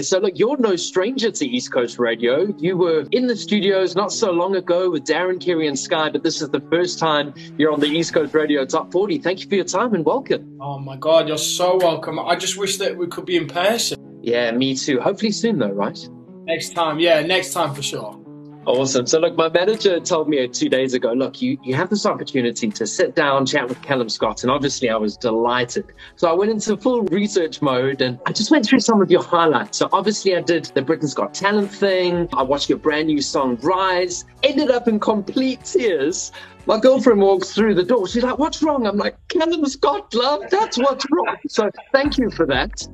So, 0.00 0.18
look, 0.18 0.38
you're 0.38 0.56
no 0.56 0.76
stranger 0.76 1.30
to 1.30 1.46
East 1.46 1.72
Coast 1.72 1.98
Radio. 1.98 2.54
You 2.58 2.76
were 2.76 3.06
in 3.12 3.26
the 3.26 3.36
studios 3.36 3.94
not 3.94 4.12
so 4.12 4.30
long 4.30 4.56
ago 4.56 4.90
with 4.90 5.04
Darren, 5.04 5.40
Kerry, 5.40 5.68
and 5.68 5.78
Sky, 5.78 6.10
but 6.10 6.22
this 6.22 6.42
is 6.42 6.48
the 6.50 6.60
first 6.70 6.98
time 6.98 7.32
you're 7.56 7.72
on 7.72 7.80
the 7.80 7.86
East 7.86 8.12
Coast 8.12 8.34
Radio 8.34 8.64
Top 8.64 8.92
40. 8.92 9.18
Thank 9.18 9.42
you 9.42 9.48
for 9.48 9.54
your 9.54 9.64
time 9.64 9.94
and 9.94 10.04
welcome. 10.04 10.58
Oh 10.60 10.78
my 10.78 10.96
God, 10.96 11.28
you're 11.28 11.38
so 11.38 11.76
welcome. 11.76 12.18
I 12.18 12.36
just 12.36 12.56
wish 12.56 12.78
that 12.78 12.96
we 12.96 13.06
could 13.06 13.26
be 13.26 13.36
in 13.36 13.46
person. 13.46 13.98
Yeah, 14.22 14.50
me 14.50 14.74
too. 14.76 15.00
Hopefully 15.00 15.32
soon, 15.32 15.58
though, 15.58 15.70
right? 15.70 15.98
Next 16.44 16.70
time, 16.70 16.98
yeah, 16.98 17.22
next 17.22 17.52
time 17.52 17.74
for 17.74 17.82
sure. 17.82 18.25
Awesome. 18.66 19.06
So, 19.06 19.20
look, 19.20 19.36
my 19.36 19.48
manager 19.48 20.00
told 20.00 20.28
me 20.28 20.46
two 20.48 20.68
days 20.68 20.92
ago, 20.92 21.12
look, 21.12 21.40
you, 21.40 21.56
you 21.62 21.76
have 21.76 21.88
this 21.88 22.04
opportunity 22.04 22.68
to 22.68 22.84
sit 22.84 23.14
down, 23.14 23.46
chat 23.46 23.68
with 23.68 23.80
Callum 23.80 24.08
Scott. 24.08 24.42
And 24.42 24.50
obviously, 24.50 24.90
I 24.90 24.96
was 24.96 25.16
delighted. 25.16 25.86
So, 26.16 26.28
I 26.28 26.32
went 26.32 26.50
into 26.50 26.76
full 26.76 27.02
research 27.02 27.62
mode 27.62 28.00
and 28.00 28.18
I 28.26 28.32
just 28.32 28.50
went 28.50 28.66
through 28.66 28.80
some 28.80 29.00
of 29.00 29.08
your 29.08 29.22
highlights. 29.22 29.78
So, 29.78 29.88
obviously, 29.92 30.36
I 30.36 30.40
did 30.40 30.64
the 30.74 30.82
Britain's 30.82 31.14
Got 31.14 31.32
Talent 31.32 31.70
thing. 31.70 32.28
I 32.32 32.42
watched 32.42 32.68
your 32.68 32.78
brand 32.78 33.06
new 33.06 33.22
song, 33.22 33.56
Rise, 33.62 34.24
ended 34.42 34.72
up 34.72 34.88
in 34.88 34.98
complete 34.98 35.64
tears. 35.64 36.32
My 36.66 36.80
girlfriend 36.80 37.20
walks 37.20 37.52
through 37.52 37.76
the 37.76 37.84
door. 37.84 38.08
She's 38.08 38.24
like, 38.24 38.38
What's 38.38 38.64
wrong? 38.64 38.84
I'm 38.88 38.96
like, 38.96 39.16
Callum 39.28 39.64
Scott, 39.66 40.12
love, 40.12 40.42
that's 40.50 40.76
what's 40.76 41.06
wrong. 41.12 41.36
So, 41.46 41.70
thank 41.92 42.18
you 42.18 42.30
for 42.32 42.46
that. 42.46 42.84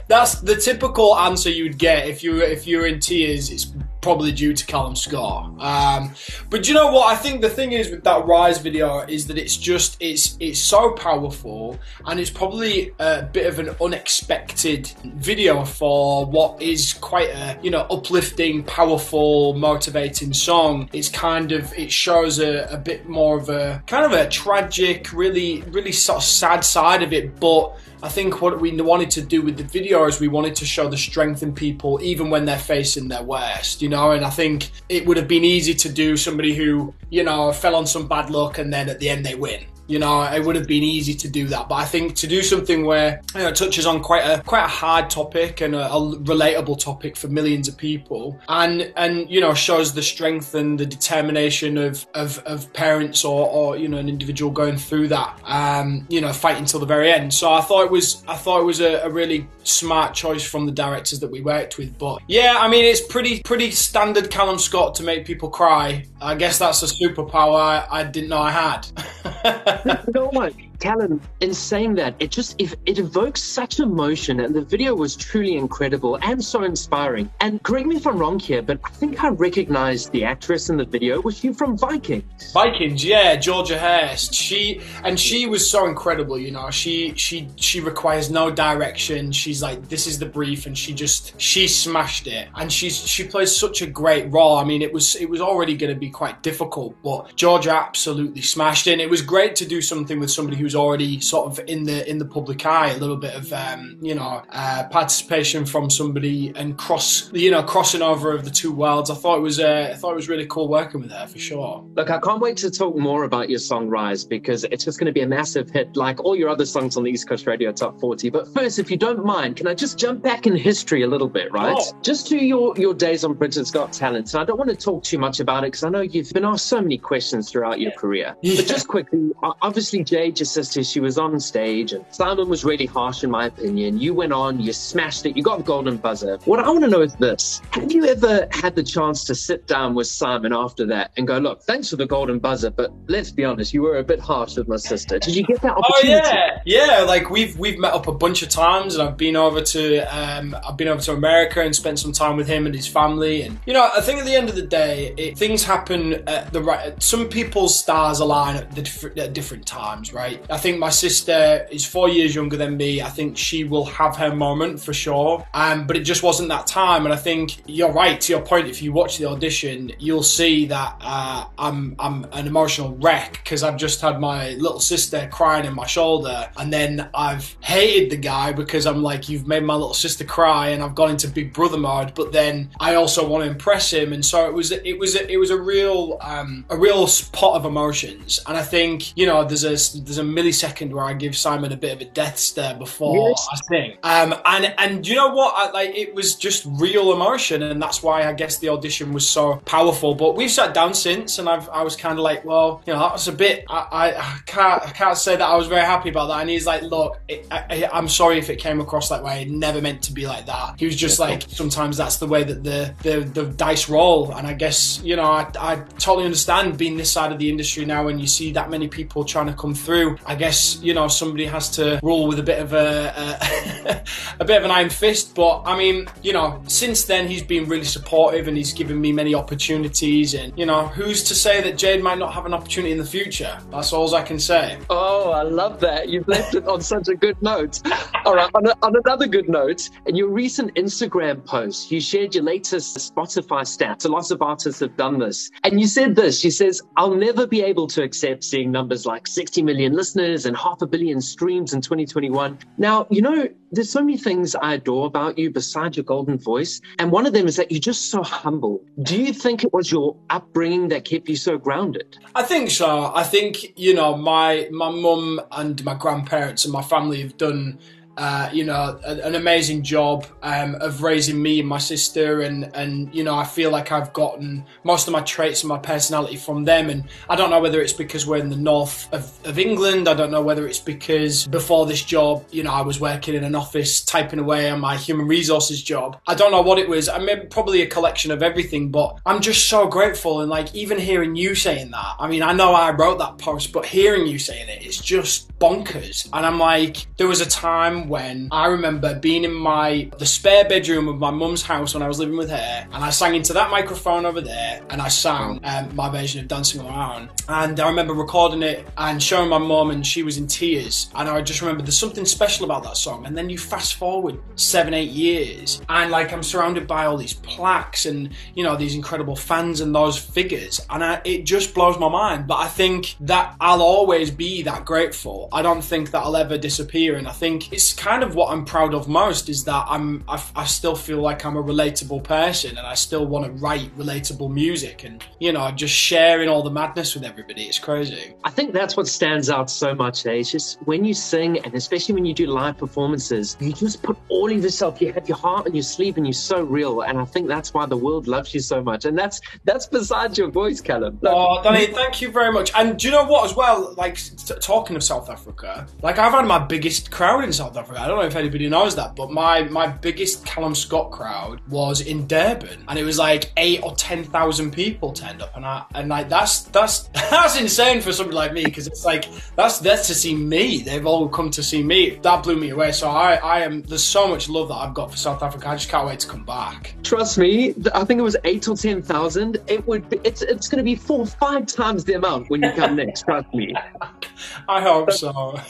that's 0.08 0.40
the 0.40 0.56
typical 0.56 1.14
answer 1.18 1.50
you'd 1.50 1.76
get 1.76 2.08
if 2.08 2.24
you 2.24 2.38
if 2.40 2.66
you're 2.66 2.86
in 2.86 2.98
tears. 2.98 3.50
It's 3.50 3.66
probably 4.06 4.30
due 4.30 4.54
to 4.54 4.64
Callum 4.66 4.94
Scott. 4.94 5.50
Um, 5.58 6.14
but 6.48 6.68
you 6.68 6.74
know 6.74 6.92
what? 6.92 7.12
I 7.12 7.16
think 7.16 7.40
the 7.40 7.50
thing 7.50 7.72
is 7.72 7.90
with 7.90 8.04
that 8.04 8.24
Rise 8.24 8.58
video 8.58 9.00
is 9.00 9.26
that 9.26 9.36
it's 9.36 9.56
just 9.56 9.96
it's 9.98 10.36
it's 10.38 10.60
so 10.60 10.92
powerful 10.92 11.76
and 12.04 12.20
it's 12.20 12.30
probably 12.30 12.94
a 13.00 13.22
bit 13.24 13.46
of 13.46 13.58
an 13.58 13.74
unexpected 13.82 14.92
video 15.02 15.64
for 15.64 16.24
what 16.24 16.62
is 16.62 16.94
quite 16.94 17.30
a 17.30 17.58
you 17.64 17.72
know 17.72 17.84
uplifting, 17.90 18.62
powerful, 18.62 19.54
motivating 19.54 20.32
song. 20.32 20.88
It's 20.92 21.08
kind 21.08 21.50
of 21.50 21.76
it 21.76 21.90
shows 21.90 22.38
a, 22.38 22.68
a 22.70 22.76
bit 22.76 23.08
more 23.08 23.36
of 23.36 23.48
a 23.48 23.82
kind 23.88 24.06
of 24.06 24.12
a 24.12 24.28
tragic, 24.28 25.12
really 25.12 25.62
really 25.62 25.90
sort 25.90 26.18
of 26.18 26.22
sad 26.22 26.60
side 26.60 27.02
of 27.02 27.12
it, 27.12 27.40
but 27.40 27.76
I 28.02 28.08
think 28.10 28.42
what 28.42 28.60
we 28.60 28.78
wanted 28.80 29.10
to 29.12 29.22
do 29.22 29.40
with 29.40 29.56
the 29.56 29.64
video 29.64 30.04
is 30.04 30.20
we 30.20 30.28
wanted 30.28 30.54
to 30.56 30.66
show 30.66 30.88
the 30.88 30.98
strength 30.98 31.42
in 31.42 31.54
people 31.54 31.98
even 32.02 32.28
when 32.28 32.44
they're 32.44 32.58
facing 32.58 33.08
their 33.08 33.22
worst, 33.22 33.80
you 33.80 33.88
know. 33.88 34.10
And 34.10 34.24
I 34.24 34.30
think 34.30 34.70
it 34.88 35.06
would 35.06 35.16
have 35.16 35.28
been 35.28 35.44
easy 35.44 35.74
to 35.74 35.88
do 35.88 36.16
somebody 36.16 36.54
who, 36.54 36.92
you 37.08 37.24
know, 37.24 37.52
fell 37.52 37.74
on 37.74 37.86
some 37.86 38.06
bad 38.06 38.28
luck 38.28 38.58
and 38.58 38.72
then 38.72 38.90
at 38.90 38.98
the 38.98 39.08
end 39.08 39.24
they 39.24 39.34
win. 39.34 39.64
You 39.86 39.98
know, 39.98 40.22
it 40.22 40.44
would 40.44 40.56
have 40.56 40.66
been 40.66 40.82
easy 40.82 41.14
to 41.14 41.28
do 41.28 41.46
that, 41.48 41.68
but 41.68 41.76
I 41.76 41.84
think 41.84 42.14
to 42.16 42.26
do 42.26 42.42
something 42.42 42.84
where 42.84 43.22
you 43.34 43.42
know, 43.42 43.48
it 43.48 43.56
touches 43.56 43.86
on 43.86 44.02
quite 44.02 44.24
a 44.24 44.42
quite 44.42 44.64
a 44.64 44.68
hard 44.68 45.10
topic 45.10 45.60
and 45.60 45.74
a, 45.74 45.86
a, 45.92 46.16
relatable 46.16 46.78
topic 46.80 47.16
for 47.16 47.28
millions 47.28 47.68
of 47.68 47.76
people, 47.76 48.38
and 48.48 48.92
and 48.96 49.30
you 49.30 49.40
know 49.40 49.54
shows 49.54 49.94
the 49.94 50.02
strength 50.02 50.54
and 50.54 50.78
the 50.78 50.86
determination 50.86 51.78
of 51.78 52.06
of, 52.14 52.38
of 52.40 52.72
parents 52.72 53.24
or, 53.24 53.48
or 53.48 53.76
you 53.76 53.88
know 53.88 53.98
an 53.98 54.08
individual 54.08 54.50
going 54.50 54.76
through 54.76 55.08
that, 55.08 55.38
um, 55.44 56.06
you 56.08 56.20
know, 56.20 56.32
fighting 56.32 56.64
till 56.64 56.80
the 56.80 56.86
very 56.86 57.12
end. 57.12 57.32
So 57.32 57.52
I 57.52 57.60
thought 57.60 57.84
it 57.84 57.90
was 57.90 58.24
I 58.26 58.34
thought 58.34 58.60
it 58.60 58.64
was 58.64 58.80
a, 58.80 59.00
a 59.02 59.10
really 59.10 59.46
smart 59.62 60.14
choice 60.14 60.44
from 60.44 60.66
the 60.66 60.72
directors 60.72 61.20
that 61.20 61.30
we 61.30 61.40
worked 61.40 61.78
with. 61.78 61.96
But 61.98 62.22
yeah, 62.28 62.56
I 62.58 62.68
mean, 62.68 62.84
it's 62.84 63.00
pretty 63.00 63.42
pretty 63.42 63.70
standard 63.70 64.30
Callum 64.30 64.58
Scott 64.58 64.94
to 64.96 65.02
make 65.02 65.26
people 65.26 65.50
cry. 65.50 66.04
I 66.20 66.34
guess 66.34 66.58
that's 66.58 66.82
a 66.82 66.86
superpower 66.86 67.60
I, 67.60 67.86
I 67.90 68.04
didn't 68.04 68.30
know 68.30 68.38
I 68.38 68.50
had. 68.50 68.86
know 69.84 70.28
what? 70.28 70.54
Callum, 70.76 71.20
in 71.40 71.54
saying 71.54 71.94
that, 71.96 72.14
it 72.18 72.30
just 72.30 72.54
if 72.58 72.74
it 72.86 72.98
evokes 72.98 73.42
such 73.42 73.80
emotion, 73.80 74.40
and 74.40 74.54
the 74.54 74.62
video 74.62 74.94
was 74.94 75.16
truly 75.16 75.56
incredible 75.56 76.18
and 76.22 76.42
so 76.42 76.62
inspiring. 76.64 77.30
And 77.40 77.62
correct 77.62 77.86
me 77.86 77.96
if 77.96 78.06
I'm 78.06 78.18
wrong 78.18 78.38
here, 78.38 78.62
but 78.62 78.78
I 78.84 78.90
think 78.90 79.24
I 79.24 79.28
recognized 79.28 80.12
the 80.12 80.24
actress 80.24 80.68
in 80.68 80.76
the 80.76 80.84
video. 80.84 81.20
Was 81.20 81.38
she 81.38 81.52
from 81.52 81.76
Vikings? 81.78 82.52
Vikings, 82.52 83.04
yeah, 83.04 83.36
Georgia 83.36 83.78
Hirst. 83.78 84.34
She 84.34 84.80
and 85.04 85.18
she 85.18 85.46
was 85.46 85.68
so 85.68 85.86
incredible. 85.86 86.38
You 86.38 86.50
know, 86.50 86.70
she 86.70 87.14
she 87.16 87.48
she 87.56 87.80
requires 87.80 88.30
no 88.30 88.50
direction. 88.50 89.32
She's 89.32 89.62
like, 89.62 89.88
this 89.88 90.06
is 90.06 90.18
the 90.18 90.26
brief, 90.26 90.66
and 90.66 90.76
she 90.76 90.92
just 90.92 91.40
she 91.40 91.66
smashed 91.68 92.26
it. 92.26 92.48
And 92.54 92.72
she's 92.72 92.96
she 92.98 93.24
plays 93.24 93.54
such 93.54 93.82
a 93.82 93.86
great 93.86 94.30
role. 94.30 94.56
I 94.58 94.64
mean, 94.64 94.82
it 94.82 94.92
was 94.92 95.16
it 95.16 95.28
was 95.28 95.40
already 95.40 95.76
going 95.76 95.92
to 95.92 95.98
be 95.98 96.10
quite 96.10 96.42
difficult, 96.42 96.94
but 97.02 97.34
Georgia 97.36 97.72
absolutely 97.72 98.42
smashed 98.42 98.86
it. 98.86 98.92
And 98.92 99.00
it 99.00 99.10
was 99.10 99.22
great 99.22 99.56
to 99.56 99.66
do 99.66 99.80
something 99.80 100.20
with 100.20 100.30
somebody 100.30 100.56
who 100.56 100.65
who's 100.66 100.74
already 100.74 101.20
sort 101.20 101.46
of 101.46 101.64
in 101.68 101.84
the 101.84 102.08
in 102.10 102.18
the 102.18 102.24
public 102.24 102.66
eye, 102.66 102.90
a 102.90 102.98
little 102.98 103.16
bit 103.16 103.34
of 103.34 103.52
um, 103.52 103.96
you 104.02 104.16
know 104.16 104.42
uh, 104.50 104.82
participation 104.90 105.64
from 105.64 105.88
somebody 105.88 106.52
and 106.56 106.76
cross 106.76 107.32
you 107.32 107.52
know 107.52 107.62
crossing 107.62 108.02
over 108.02 108.32
of 108.32 108.44
the 108.44 108.50
two 108.50 108.72
worlds. 108.72 109.08
I 109.10 109.14
thought 109.14 109.38
it 109.38 109.42
was 109.42 109.60
uh, 109.60 109.90
I 109.92 109.94
thought 109.94 110.10
it 110.10 110.16
was 110.16 110.28
really 110.28 110.46
cool 110.46 110.66
working 110.68 111.02
with 111.02 111.12
her 111.12 111.28
for 111.28 111.38
sure. 111.38 111.88
Look, 111.94 112.10
I 112.10 112.18
can't 112.18 112.40
wait 112.40 112.56
to 112.58 112.70
talk 112.70 112.96
more 112.96 113.22
about 113.22 113.48
your 113.48 113.60
song 113.60 113.88
Rise 113.88 114.24
because 114.24 114.64
it's 114.64 114.84
just 114.84 114.98
going 114.98 115.06
to 115.06 115.12
be 115.12 115.20
a 115.20 115.28
massive 115.28 115.70
hit, 115.70 115.96
like 115.96 116.24
all 116.24 116.34
your 116.34 116.48
other 116.48 116.66
songs 116.66 116.96
on 116.96 117.04
the 117.04 117.10
East 117.12 117.28
Coast 117.28 117.46
Radio 117.46 117.70
Top 117.70 118.00
40. 118.00 118.30
But 118.30 118.52
first, 118.52 118.80
if 118.80 118.90
you 118.90 118.96
don't 118.96 119.24
mind, 119.24 119.54
can 119.54 119.68
I 119.68 119.74
just 119.74 119.98
jump 119.98 120.20
back 120.20 120.48
in 120.48 120.56
history 120.56 121.02
a 121.02 121.06
little 121.06 121.28
bit, 121.28 121.52
right? 121.52 121.76
Oh. 121.78 121.96
Just 122.02 122.26
to 122.28 122.44
your 122.44 122.76
your 122.76 122.92
days 122.92 123.22
on 123.22 123.34
Britain's 123.34 123.70
Got 123.70 123.92
Talent. 123.92 124.34
And 124.34 124.42
I 124.42 124.44
don't 124.44 124.58
want 124.58 124.70
to 124.70 124.76
talk 124.76 125.04
too 125.04 125.18
much 125.18 125.38
about 125.38 125.62
it 125.62 125.68
because 125.68 125.84
I 125.84 125.90
know 125.90 126.00
you've 126.00 126.32
been 126.32 126.44
asked 126.44 126.66
so 126.66 126.80
many 126.80 126.98
questions 126.98 127.52
throughout 127.52 127.80
your 127.80 127.92
career. 127.92 128.34
Yeah. 128.42 128.56
But 128.56 128.66
just 128.66 128.88
quickly, 128.88 129.30
obviously, 129.62 130.02
Jay 130.02 130.32
just 130.32 130.55
sister, 130.56 130.82
she 130.82 131.00
was 131.00 131.18
on 131.18 131.38
stage, 131.40 131.92
and 131.92 132.04
Simon 132.10 132.48
was 132.48 132.64
really 132.64 132.86
harsh, 132.86 133.22
in 133.22 133.30
my 133.30 133.46
opinion. 133.46 134.00
You 134.00 134.14
went 134.14 134.32
on, 134.32 134.58
you 134.58 134.72
smashed 134.72 135.26
it, 135.26 135.36
you 135.36 135.42
got 135.42 135.58
the 135.58 135.64
golden 135.64 135.96
buzzer. 135.98 136.38
What 136.46 136.60
I 136.60 136.68
want 136.70 136.84
to 136.84 136.90
know 136.90 137.02
is 137.02 137.14
this 137.16 137.60
Have 137.72 137.92
you 137.92 138.06
ever 138.06 138.48
had 138.50 138.74
the 138.74 138.82
chance 138.82 139.24
to 139.24 139.34
sit 139.34 139.66
down 139.66 139.94
with 139.94 140.06
Simon 140.06 140.52
after 140.52 140.86
that 140.86 141.10
and 141.16 141.26
go, 141.26 141.36
Look, 141.38 141.62
thanks 141.62 141.90
for 141.90 141.96
the 141.96 142.06
golden 142.06 142.38
buzzer, 142.38 142.70
but 142.70 142.90
let's 143.06 143.30
be 143.30 143.44
honest, 143.44 143.74
you 143.74 143.82
were 143.82 143.98
a 143.98 144.04
bit 144.04 144.20
harsh 144.20 144.56
with 144.56 144.68
my 144.68 144.76
sister. 144.76 145.18
Did 145.18 145.36
you 145.36 145.44
get 145.44 145.60
that 145.60 145.76
opportunity? 145.76 146.22
Oh, 146.24 146.30
yeah. 146.34 146.60
Yeah, 146.64 147.00
like 147.02 147.30
we've 147.30 147.56
we've 147.58 147.78
met 147.78 147.92
up 147.92 148.06
a 148.06 148.12
bunch 148.12 148.42
of 148.42 148.48
times, 148.48 148.94
and 148.94 149.06
I've 149.06 149.16
been 149.16 149.36
over 149.36 149.60
to 149.60 149.98
um, 150.16 150.56
I've 150.66 150.76
been 150.76 150.88
over 150.88 151.02
to 151.02 151.12
America 151.12 151.60
and 151.60 151.74
spent 151.74 151.98
some 151.98 152.12
time 152.12 152.36
with 152.36 152.48
him 152.48 152.66
and 152.66 152.74
his 152.74 152.86
family. 152.86 153.42
And 153.42 153.58
you 153.66 153.72
know, 153.72 153.88
I 153.94 154.00
think 154.00 154.20
at 154.20 154.24
the 154.24 154.34
end 154.34 154.48
of 154.48 154.56
the 154.56 154.66
day, 154.66 155.14
it, 155.16 155.38
things 155.38 155.64
happen 155.64 156.14
at 156.28 156.52
the 156.52 156.62
right. 156.62 157.00
Some 157.02 157.28
people's 157.28 157.78
stars 157.78 158.20
align 158.20 158.56
at, 158.56 158.70
the, 158.72 159.12
at 159.16 159.32
different 159.32 159.66
times, 159.66 160.12
right? 160.12 160.42
I 160.50 160.58
think 160.58 160.78
my 160.78 160.90
sister 160.90 161.66
is 161.70 161.84
four 161.84 162.08
years 162.08 162.34
younger 162.34 162.56
than 162.56 162.76
me. 162.76 163.02
I 163.02 163.08
think 163.08 163.36
she 163.36 163.64
will 163.64 163.84
have 163.84 164.16
her 164.16 164.34
moment 164.34 164.80
for 164.80 164.92
sure. 164.92 165.46
Um, 165.54 165.86
but 165.86 165.96
it 165.96 166.00
just 166.00 166.22
wasn't 166.22 166.48
that 166.50 166.66
time. 166.66 167.04
And 167.04 167.12
I 167.12 167.16
think 167.16 167.62
you're 167.66 167.92
right 167.92 168.20
to 168.20 168.32
your 168.32 168.42
point. 168.42 168.68
If 168.68 168.82
you 168.82 168.92
watch 168.92 169.18
the 169.18 169.26
audition, 169.26 169.92
you'll 169.98 170.22
see 170.22 170.66
that 170.66 170.96
uh, 171.00 171.46
I'm 171.58 171.96
I'm 171.98 172.24
an 172.32 172.46
emotional 172.46 172.96
wreck 172.96 173.32
because 173.32 173.62
I've 173.62 173.76
just 173.76 174.00
had 174.00 174.20
my 174.20 174.50
little 174.52 174.80
sister 174.80 175.28
crying 175.32 175.66
in 175.66 175.74
my 175.74 175.86
shoulder, 175.86 176.48
and 176.56 176.72
then 176.72 177.08
I've 177.14 177.56
hated 177.60 178.10
the 178.10 178.16
guy 178.16 178.52
because 178.52 178.86
I'm 178.86 179.02
like, 179.02 179.28
you've 179.28 179.46
made 179.46 179.62
my 179.62 179.74
little 179.74 179.94
sister 179.94 180.24
cry, 180.24 180.68
and 180.68 180.82
I've 180.82 180.94
gone 180.94 181.10
into 181.10 181.28
Big 181.28 181.52
Brother 181.52 181.78
mode. 181.78 182.14
But 182.14 182.32
then 182.32 182.70
I 182.80 182.94
also 182.94 183.26
want 183.26 183.44
to 183.44 183.50
impress 183.50 183.92
him, 183.92 184.12
and 184.12 184.24
so 184.24 184.46
it 184.46 184.52
was 184.52 184.72
it 184.72 184.98
was 184.98 185.14
it 185.14 185.38
was 185.38 185.50
a 185.50 185.60
real 185.60 186.18
um, 186.20 186.64
a 186.70 186.76
real 186.76 187.06
pot 187.32 187.56
of 187.56 187.64
emotions. 187.64 188.40
And 188.46 188.56
I 188.56 188.62
think 188.62 189.16
you 189.16 189.26
know 189.26 189.44
there's 189.44 189.64
a 189.64 190.00
there's 190.00 190.18
a 190.18 190.24
millisecond 190.36 190.92
where 190.92 191.04
I 191.04 191.14
give 191.14 191.36
Simon 191.36 191.72
a 191.72 191.76
bit 191.76 191.94
of 191.94 192.00
a 192.00 192.04
death 192.04 192.38
stare 192.38 192.74
before 192.74 193.30
yes. 193.30 193.48
I 193.50 193.56
think. 193.68 193.98
Um, 194.02 194.34
and 194.44 194.74
and 194.78 195.06
you 195.06 195.14
know 195.14 195.28
what? 195.28 195.54
I, 195.56 195.70
like 195.70 195.94
it 195.94 196.14
was 196.14 196.34
just 196.34 196.66
real 196.66 197.12
emotion, 197.12 197.62
and 197.62 197.80
that's 197.82 198.02
why 198.02 198.28
I 198.28 198.32
guess 198.32 198.58
the 198.58 198.68
audition 198.68 199.12
was 199.12 199.28
so 199.28 199.56
powerful. 199.64 200.14
But 200.14 200.36
we've 200.36 200.50
sat 200.50 200.74
down 200.74 200.94
since, 200.94 201.38
and 201.38 201.48
I've 201.48 201.68
I 201.70 201.82
was 201.82 201.96
kind 201.96 202.18
of 202.18 202.24
like, 202.24 202.44
well, 202.44 202.82
you 202.86 202.92
know, 202.92 202.98
that 203.00 203.12
was 203.12 203.28
a 203.28 203.32
bit. 203.32 203.64
I, 203.68 203.86
I, 203.90 204.20
I, 204.20 204.38
can't 204.46 204.82
I 204.82 204.90
can't 204.90 205.16
say 205.16 205.36
that 205.36 205.44
I 205.44 205.56
was 205.56 205.66
very 205.66 205.84
happy 205.84 206.10
about 206.10 206.28
that. 206.28 206.40
And 206.40 206.50
he's 206.50 206.66
like, 206.66 206.82
look, 206.82 207.18
it, 207.28 207.46
I, 207.50 207.88
am 207.92 208.08
sorry 208.08 208.38
if 208.38 208.50
it 208.50 208.56
came 208.56 208.80
across 208.80 209.08
that 209.08 209.22
way. 209.24 209.42
It 209.42 209.50
never 209.50 209.80
meant 209.80 210.02
to 210.02 210.12
be 210.12 210.26
like 210.26 210.46
that. 210.46 210.78
He 210.78 210.86
was 210.86 210.96
just 210.96 211.18
like, 211.18 211.42
sometimes 211.48 211.96
that's 211.96 212.16
the 212.16 212.26
way 212.26 212.44
that 212.44 212.62
the 212.62 212.94
the, 213.02 213.20
the 213.20 213.44
dice 213.46 213.88
roll. 213.88 214.32
And 214.32 214.46
I 214.46 214.52
guess 214.52 215.00
you 215.02 215.16
know, 215.16 215.30
I, 215.30 215.50
I 215.58 215.76
totally 215.98 216.24
understand 216.24 216.76
being 216.76 216.96
this 216.96 217.10
side 217.10 217.32
of 217.32 217.38
the 217.38 217.48
industry 217.48 217.84
now, 217.84 218.04
when 218.04 218.18
you 218.18 218.26
see 218.26 218.52
that 218.52 218.70
many 218.70 218.88
people 218.88 219.24
trying 219.24 219.46
to 219.46 219.54
come 219.54 219.74
through. 219.74 220.18
I 220.26 220.34
guess 220.34 220.80
you 220.82 220.94
know 220.94 221.08
somebody 221.08 221.46
has 221.46 221.70
to 221.70 222.00
rule 222.02 222.26
with 222.26 222.38
a 222.38 222.42
bit 222.42 222.58
of 222.60 222.72
a, 222.72 223.12
a, 223.16 224.04
a 224.40 224.44
bit 224.44 224.58
of 224.58 224.64
an 224.64 224.70
iron 224.70 224.90
fist. 224.90 225.34
But 225.34 225.62
I 225.64 225.76
mean, 225.76 226.06
you 226.22 226.32
know, 226.32 226.62
since 226.66 227.04
then 227.04 227.28
he's 227.28 227.42
been 227.42 227.68
really 227.68 227.84
supportive 227.84 228.48
and 228.48 228.56
he's 228.56 228.72
given 228.72 229.00
me 229.00 229.12
many 229.12 229.34
opportunities. 229.34 230.34
And 230.34 230.56
you 230.58 230.66
know, 230.66 230.88
who's 230.88 231.22
to 231.24 231.34
say 231.34 231.62
that 231.62 231.78
Jade 231.78 232.02
might 232.02 232.18
not 232.18 232.32
have 232.34 232.46
an 232.46 232.54
opportunity 232.54 232.92
in 232.92 232.98
the 232.98 233.04
future? 233.04 233.58
That's 233.70 233.92
all 233.92 234.12
I 234.14 234.22
can 234.22 234.38
say. 234.38 234.78
Oh, 234.90 235.30
I 235.30 235.42
love 235.42 235.80
that. 235.80 236.08
You've 236.08 236.28
left 236.28 236.54
it 236.54 236.66
on 236.66 236.80
such 236.80 237.08
a 237.08 237.14
good 237.14 237.40
note. 237.42 237.80
All 238.24 238.34
right, 238.34 238.50
on, 238.54 238.66
a, 238.66 238.74
on 238.82 238.96
another 239.04 239.26
good 239.26 239.48
note, 239.48 239.88
in 240.06 240.16
your 240.16 240.28
recent 240.28 240.74
Instagram 240.74 241.44
post, 241.44 241.90
you 241.90 242.00
shared 242.00 242.34
your 242.34 242.44
latest 242.44 242.96
Spotify 242.96 243.62
stats. 243.62 244.04
A 244.04 244.08
lot 244.08 244.30
of 244.30 244.42
artists 244.42 244.80
have 244.80 244.96
done 244.96 245.18
this, 245.18 245.50
and 245.64 245.80
you 245.80 245.86
said 245.86 246.16
this. 246.16 246.40
She 246.40 246.50
says, 246.50 246.82
"I'll 246.96 247.14
never 247.14 247.46
be 247.46 247.62
able 247.62 247.86
to 247.88 248.02
accept 248.02 248.44
seeing 248.44 248.72
numbers 248.72 249.06
like 249.06 249.26
60 249.26 249.62
million 249.62 249.92
listeners." 249.92 250.15
Listeners 250.16 250.46
and 250.46 250.56
half 250.56 250.80
a 250.82 250.86
billion 250.86 251.20
streams 251.20 251.72
in 251.72 251.80
2021. 251.80 252.58
Now, 252.78 253.06
you 253.10 253.20
know, 253.20 253.48
there's 253.70 253.90
so 253.90 254.00
many 254.00 254.16
things 254.16 254.54
I 254.54 254.74
adore 254.74 255.06
about 255.06 255.38
you 255.38 255.50
besides 255.50 255.96
your 255.96 256.04
golden 256.04 256.38
voice. 256.38 256.80
And 256.98 257.10
one 257.12 257.26
of 257.26 257.32
them 257.32 257.46
is 257.46 257.56
that 257.56 257.70
you're 257.70 257.80
just 257.80 258.10
so 258.10 258.22
humble. 258.22 258.82
Do 259.02 259.20
you 259.20 259.32
think 259.32 259.64
it 259.64 259.72
was 259.72 259.90
your 259.92 260.16
upbringing 260.30 260.88
that 260.88 261.04
kept 261.04 261.28
you 261.28 261.36
so 261.36 261.58
grounded? 261.58 262.18
I 262.34 262.42
think 262.42 262.70
so. 262.70 263.12
I 263.14 263.24
think, 263.24 263.78
you 263.78 263.94
know, 263.94 264.16
my 264.16 264.68
my 264.72 264.90
mum 264.90 265.40
and 265.52 265.84
my 265.84 265.94
grandparents 265.94 266.64
and 266.64 266.72
my 266.72 266.82
family 266.82 267.20
have 267.22 267.36
done 267.36 267.78
uh, 268.16 268.48
you 268.52 268.64
know, 268.64 268.98
an 269.04 269.34
amazing 269.34 269.82
job 269.82 270.26
um, 270.42 270.74
of 270.76 271.02
raising 271.02 271.40
me 271.40 271.60
and 271.60 271.68
my 271.68 271.78
sister, 271.78 272.40
and 272.42 272.74
and 272.74 273.14
you 273.14 273.22
know, 273.22 273.34
I 273.34 273.44
feel 273.44 273.70
like 273.70 273.92
I've 273.92 274.12
gotten 274.12 274.64
most 274.84 275.06
of 275.06 275.12
my 275.12 275.20
traits 275.22 275.62
and 275.62 275.68
my 275.68 275.78
personality 275.78 276.36
from 276.36 276.64
them. 276.64 276.88
And 276.88 277.04
I 277.28 277.36
don't 277.36 277.50
know 277.50 277.60
whether 277.60 277.80
it's 277.80 277.92
because 277.92 278.26
we're 278.26 278.38
in 278.38 278.48
the 278.48 278.56
north 278.56 279.12
of, 279.12 279.30
of 279.46 279.58
England. 279.58 280.08
I 280.08 280.14
don't 280.14 280.30
know 280.30 280.42
whether 280.42 280.66
it's 280.66 280.78
because 280.78 281.46
before 281.46 281.84
this 281.86 282.02
job, 282.02 282.44
you 282.50 282.62
know, 282.62 282.72
I 282.72 282.80
was 282.80 283.00
working 283.00 283.34
in 283.34 283.44
an 283.44 283.54
office 283.54 284.02
typing 284.02 284.38
away 284.38 284.70
on 284.70 284.80
my 284.80 284.96
human 284.96 285.26
resources 285.26 285.82
job. 285.82 286.18
I 286.26 286.34
don't 286.34 286.52
know 286.52 286.62
what 286.62 286.78
it 286.78 286.88
was. 286.88 287.08
I 287.08 287.18
mean, 287.18 287.48
probably 287.50 287.82
a 287.82 287.86
collection 287.86 288.30
of 288.30 288.42
everything. 288.42 288.90
But 288.90 289.18
I'm 289.26 289.40
just 289.40 289.68
so 289.68 289.86
grateful, 289.86 290.40
and 290.40 290.50
like 290.50 290.74
even 290.74 290.98
hearing 290.98 291.36
you 291.36 291.54
saying 291.54 291.90
that. 291.90 292.14
I 292.18 292.28
mean, 292.28 292.42
I 292.42 292.52
know 292.52 292.72
I 292.72 292.92
wrote 292.92 293.18
that 293.18 293.36
post, 293.36 293.72
but 293.72 293.84
hearing 293.84 294.26
you 294.26 294.38
saying 294.38 294.68
it, 294.68 294.86
it's 294.86 294.98
just 294.98 295.56
bonkers. 295.58 296.28
And 296.32 296.46
I'm 296.46 296.58
like, 296.58 297.06
there 297.16 297.26
was 297.26 297.40
a 297.40 297.46
time 297.48 298.05
when 298.08 298.48
I 298.50 298.66
remember 298.66 299.14
being 299.14 299.44
in 299.44 299.54
my 299.54 300.10
the 300.18 300.26
spare 300.26 300.68
bedroom 300.68 301.08
of 301.08 301.18
my 301.18 301.30
mum's 301.30 301.62
house 301.62 301.94
when 301.94 302.02
I 302.02 302.08
was 302.08 302.18
living 302.18 302.36
with 302.36 302.50
her, 302.50 302.88
and 302.92 303.04
I 303.04 303.10
sang 303.10 303.34
into 303.34 303.52
that 303.54 303.70
microphone 303.70 304.26
over 304.26 304.40
there, 304.40 304.82
and 304.90 305.00
I 305.00 305.08
sang 305.08 305.60
um, 305.64 305.94
my 305.94 306.10
version 306.10 306.40
of 306.40 306.48
Dancing 306.48 306.80
Around. 306.80 307.30
And 307.48 307.78
I 307.78 307.88
remember 307.88 308.14
recording 308.14 308.62
it 308.62 308.86
and 308.96 309.22
showing 309.22 309.48
my 309.48 309.58
mum, 309.58 309.90
and 309.90 310.06
she 310.06 310.22
was 310.22 310.36
in 310.36 310.46
tears. 310.46 311.10
And 311.14 311.28
I 311.28 311.40
just 311.42 311.60
remember 311.60 311.82
there's 311.82 311.98
something 311.98 312.24
special 312.24 312.64
about 312.64 312.82
that 312.84 312.96
song. 312.96 313.26
And 313.26 313.36
then 313.36 313.50
you 313.50 313.58
fast 313.58 313.94
forward 313.94 314.38
seven, 314.56 314.94
eight 314.94 315.10
years, 315.10 315.80
and 315.88 316.10
like 316.10 316.32
I'm 316.32 316.42
surrounded 316.42 316.86
by 316.86 317.06
all 317.06 317.16
these 317.16 317.34
plaques 317.34 318.06
and 318.06 318.30
you 318.54 318.64
know 318.64 318.76
these 318.76 318.94
incredible 318.94 319.36
fans 319.36 319.80
and 319.80 319.94
those 319.94 320.18
figures, 320.18 320.80
and 320.90 321.04
I, 321.04 321.20
it 321.24 321.44
just 321.44 321.74
blows 321.74 321.98
my 321.98 322.08
mind. 322.08 322.46
But 322.46 322.58
I 322.58 322.68
think 322.68 323.16
that 323.20 323.54
I'll 323.60 323.82
always 323.82 324.30
be 324.30 324.62
that 324.62 324.84
grateful 324.84 325.36
I 325.52 325.62
don't 325.62 325.82
think 325.82 326.10
that 326.10 326.18
I'll 326.18 326.36
ever 326.36 326.58
disappear. 326.58 327.16
And 327.16 327.26
I 327.26 327.32
think 327.32 327.72
it's 327.72 327.92
kind 327.96 328.22
of 328.22 328.34
what 328.34 328.50
I'm 328.50 328.64
proud 328.64 328.94
of 328.94 329.08
most 329.08 329.48
is 329.48 329.64
that 329.64 329.84
I'm 329.88 330.24
I, 330.28 330.42
I 330.54 330.64
still 330.64 330.94
feel 330.94 331.20
like 331.20 331.44
I'm 331.44 331.56
a 331.56 331.62
relatable 331.62 332.24
person 332.24 332.78
and 332.78 332.86
I 332.86 332.94
still 332.94 333.26
want 333.26 333.44
to 333.46 333.52
write 333.52 333.96
relatable 333.98 334.50
music 334.52 335.04
and 335.04 335.22
you 335.40 335.52
know 335.52 335.70
just 335.72 335.94
sharing 335.94 336.48
all 336.48 336.62
the 336.62 336.70
madness 336.70 337.14
with 337.14 337.24
everybody. 337.24 337.64
It's 337.64 337.78
crazy. 337.78 338.34
I 338.44 338.50
think 338.50 338.72
that's 338.72 338.96
what 338.96 339.06
stands 339.06 339.50
out 339.50 339.70
so 339.70 339.94
much. 339.94 340.26
Eh? 340.26 340.32
It's 340.32 340.50
just 340.50 340.80
when 340.82 341.04
you 341.04 341.14
sing 341.14 341.58
and 341.60 341.74
especially 341.74 342.14
when 342.14 342.24
you 342.24 342.34
do 342.34 342.46
live 342.46 342.78
performances, 342.78 343.56
you 343.60 343.72
just 343.72 344.02
put 344.02 344.16
all 344.28 344.50
of 344.50 344.62
yourself. 344.62 345.00
You 345.00 345.12
have 345.12 345.28
your 345.28 345.38
heart 345.38 345.66
on 345.66 345.74
your 345.74 345.82
sleeve 345.82 346.16
and 346.16 346.26
you're 346.26 346.32
so 346.32 346.62
real. 346.62 347.02
And 347.02 347.18
I 347.18 347.24
think 347.24 347.48
that's 347.48 347.74
why 347.74 347.86
the 347.86 347.96
world 347.96 348.26
loves 348.26 348.54
you 348.54 348.60
so 348.60 348.82
much. 348.82 349.04
And 349.04 349.18
that's 349.18 349.40
that's 349.64 349.86
besides 349.86 350.38
your 350.38 350.50
voice, 350.50 350.80
Callum. 350.80 351.18
Look, 351.20 351.32
oh, 351.34 351.62
Danny, 351.62 351.86
thank 351.86 352.20
you 352.20 352.30
very 352.30 352.52
much. 352.52 352.70
And 352.74 352.98
do 352.98 353.08
you 353.08 353.12
know 353.12 353.24
what 353.24 353.44
as 353.44 353.54
well? 353.54 353.94
Like 353.96 354.16
t- 354.16 354.54
talking 354.60 354.96
of 354.96 355.02
South. 355.04 355.26
Africa. 355.28 355.86
Like 356.02 356.18
I've 356.18 356.32
had 356.32 356.46
my 356.46 356.58
biggest 356.58 357.10
crowd 357.10 357.44
in 357.44 357.52
South 357.52 357.76
Africa. 357.76 357.85
I 357.90 358.06
don't 358.06 358.18
know 358.18 358.26
if 358.26 358.36
anybody 358.36 358.68
knows 358.68 358.96
that, 358.96 359.14
but 359.16 359.30
my 359.30 359.62
my 359.64 359.86
biggest 359.86 360.44
Callum 360.44 360.74
Scott 360.74 361.10
crowd 361.10 361.60
was 361.68 362.00
in 362.00 362.26
Durban, 362.26 362.84
and 362.88 362.98
it 362.98 363.04
was 363.04 363.18
like 363.18 363.52
eight 363.56 363.82
or 363.82 363.94
ten 363.94 364.24
thousand 364.24 364.72
people 364.72 365.12
turned 365.12 365.42
up, 365.42 365.54
and 365.56 365.64
I 365.64 365.84
and 365.94 366.08
like 366.08 366.28
that's 366.28 366.62
that's 366.62 367.08
that's 367.14 367.60
insane 367.60 368.00
for 368.00 368.12
somebody 368.12 368.36
like 368.36 368.52
me 368.52 368.64
because 368.64 368.86
it's 368.86 369.04
like 369.04 369.26
that's 369.54 369.78
that's 369.78 370.06
to 370.08 370.14
see 370.14 370.34
me. 370.34 370.78
They've 370.82 371.06
all 371.06 371.28
come 371.28 371.50
to 371.50 371.62
see 371.62 371.82
me. 371.82 372.18
That 372.22 372.42
blew 372.42 372.56
me 372.56 372.70
away. 372.70 372.92
So 372.92 373.08
I 373.08 373.34
I 373.34 373.60
am 373.60 373.82
there's 373.82 374.04
so 374.04 374.26
much 374.26 374.48
love 374.48 374.68
that 374.68 374.76
I've 374.76 374.94
got 374.94 375.10
for 375.10 375.16
South 375.16 375.42
Africa. 375.42 375.68
I 375.68 375.76
just 375.76 375.88
can't 375.88 376.06
wait 376.06 376.20
to 376.20 376.28
come 376.28 376.44
back. 376.44 376.94
Trust 377.02 377.38
me, 377.38 377.74
I 377.94 378.04
think 378.04 378.18
it 378.18 378.24
was 378.24 378.36
eight 378.44 378.66
or 378.68 378.76
ten 378.76 379.02
thousand. 379.02 379.58
It 379.66 379.86
would 379.86 380.08
be, 380.08 380.20
it's 380.24 380.42
it's 380.42 380.68
going 380.68 380.78
to 380.78 380.84
be 380.84 380.94
four 380.96 381.26
five 381.26 381.66
times 381.66 382.04
the 382.04 382.14
amount 382.14 382.50
when 382.50 382.62
you 382.62 382.72
come 382.72 382.96
next. 382.96 383.22
Trust 383.22 383.52
me. 383.54 383.74
I 384.68 384.80
hope 384.80 385.12
so. 385.12 385.60